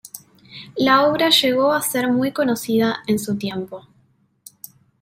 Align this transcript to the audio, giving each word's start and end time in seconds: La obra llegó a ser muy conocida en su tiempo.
La 0.77 1.05
obra 1.05 1.29
llegó 1.29 1.73
a 1.73 1.81
ser 1.83 2.11
muy 2.11 2.31
conocida 2.31 3.03
en 3.05 3.19
su 3.19 3.37
tiempo. 3.37 3.85